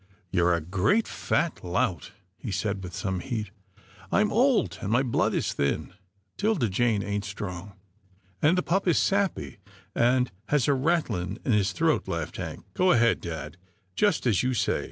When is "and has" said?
9.93-10.67